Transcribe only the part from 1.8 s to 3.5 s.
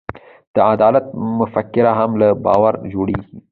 هم له باور جوړېږي.